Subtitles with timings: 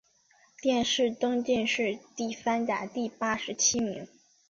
[0.63, 4.07] 殿试登进士第三甲第八十七名。